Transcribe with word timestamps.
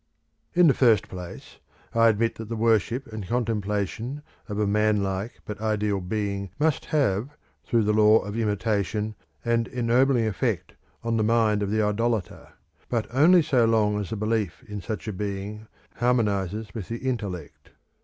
In 0.55 0.65
the 0.65 0.73
first 0.73 1.07
place, 1.07 1.59
I 1.93 2.07
admit 2.07 2.33
that 2.39 2.49
the 2.49 2.55
worship 2.55 3.05
and 3.13 3.27
contemplation 3.27 4.23
of 4.49 4.57
a 4.57 4.65
man 4.65 5.03
like 5.03 5.41
but 5.45 5.61
ideal 5.61 6.01
Being 6.01 6.49
must 6.57 6.85
have, 6.85 7.37
through 7.63 7.83
the 7.83 7.93
law 7.93 8.17
of 8.17 8.35
imitation, 8.35 9.13
an 9.45 9.67
ennobling 9.67 10.25
effect 10.25 10.73
on 11.03 11.17
the 11.17 11.23
mind 11.23 11.61
of 11.61 11.69
the 11.69 11.83
idolater, 11.83 12.53
but 12.89 13.05
only 13.13 13.43
so 13.43 13.65
long 13.65 13.99
as 13.99 14.09
the 14.09 14.15
belief 14.15 14.63
in 14.67 14.81
such 14.81 15.07
a 15.07 15.13
Being 15.13 15.67
harmonises 15.97 16.73
with 16.73 16.87
the 16.87 16.97
intellect. 17.07 17.69